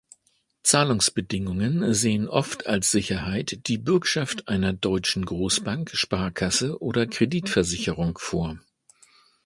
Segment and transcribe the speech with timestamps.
[0.63, 8.57] Zahlungsbedingungen sehen oft als Sicherheit die „Bürgschaft einer deutschen Großbank, Sparkasse oder Kreditversicherung“ vor.